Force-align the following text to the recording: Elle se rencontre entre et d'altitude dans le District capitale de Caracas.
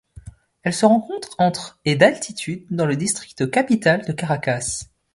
Elle 0.63 0.73
se 0.73 0.87
rencontre 0.87 1.35
entre 1.37 1.77
et 1.85 1.95
d'altitude 1.95 2.65
dans 2.71 2.87
le 2.87 2.95
District 2.95 3.51
capitale 3.51 4.03
de 4.05 4.13
Caracas. 4.13 4.85